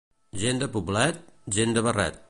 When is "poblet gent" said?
0.77-1.79